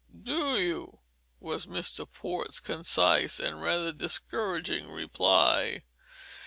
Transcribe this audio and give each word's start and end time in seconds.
"Umph 0.15 0.23
do 0.23 0.59
you?" 0.59 0.99
was 1.39 1.67
Mr. 1.67 2.11
Port's 2.11 2.59
concise 2.59 3.39
and 3.39 3.61
rather 3.61 3.91
discouraging 3.93 4.87
reply. 4.87 5.83